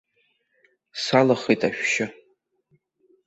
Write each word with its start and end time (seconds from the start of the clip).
Салахеит 1.03 1.61
ашәшьы. 1.67 2.05